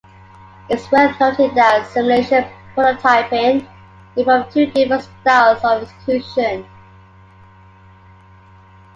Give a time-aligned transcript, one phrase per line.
[0.67, 2.53] It is worth noting that simulation and
[2.99, 3.67] prototyping
[4.17, 6.65] involve two different styles of execution.